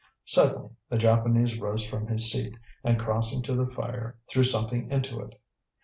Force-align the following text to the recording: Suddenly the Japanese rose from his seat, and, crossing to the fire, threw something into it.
Suddenly 0.25 0.71
the 0.89 0.97
Japanese 0.97 1.59
rose 1.59 1.87
from 1.87 2.07
his 2.07 2.31
seat, 2.31 2.55
and, 2.83 2.99
crossing 2.99 3.43
to 3.43 3.53
the 3.55 3.67
fire, 3.69 4.17
threw 4.31 4.41
something 4.43 4.89
into 4.89 5.19
it. 5.19 5.39